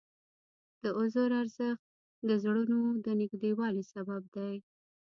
د 0.81 0.83
عذر 0.97 1.29
ارزښت 1.41 1.85
د 2.27 2.29
زړونو 2.43 2.79
د 3.05 3.07
نږدېوالي 3.21 3.83
سبب 3.93 4.21
دی. 4.35 4.53